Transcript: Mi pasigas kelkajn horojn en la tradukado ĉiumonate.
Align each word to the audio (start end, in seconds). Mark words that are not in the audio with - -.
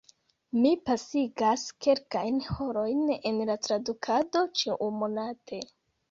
Mi 0.61 0.69
pasigas 0.89 1.65
kelkajn 1.85 2.39
horojn 2.45 3.03
en 3.31 3.37
la 3.49 3.57
tradukado 3.67 4.43
ĉiumonate. 4.63 5.61